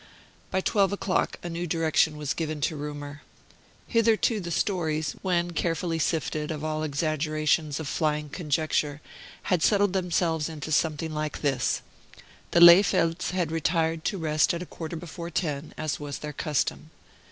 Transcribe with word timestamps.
By 0.49 0.61
twelve 0.61 0.91
o'clock 0.91 1.37
a 1.43 1.47
new 1.49 1.67
direction 1.67 2.17
was 2.17 2.33
given 2.33 2.59
to 2.61 2.75
rumor. 2.75 3.21
Hitherto 3.85 4.39
the 4.39 4.49
stories, 4.49 5.11
when 5.21 5.51
carefully 5.51 5.99
sifted 5.99 6.49
of 6.49 6.63
all 6.63 6.81
exaggerations 6.81 7.79
of 7.79 7.87
flying 7.87 8.29
conjecture, 8.29 8.99
had 9.43 9.61
settled 9.61 9.93
themselves 9.93 10.49
into 10.49 10.71
something 10.71 11.13
like 11.13 11.41
this: 11.43 11.83
The 12.49 12.61
Lehfeldts 12.61 13.29
had 13.29 13.51
retired 13.51 14.03
to 14.05 14.17
rest 14.17 14.55
at 14.55 14.63
a 14.63 14.65
quarter 14.65 14.95
before 14.95 15.29
ten, 15.29 15.71
as 15.77 15.99
was 15.99 16.17
their 16.17 16.33
custom. 16.33 16.89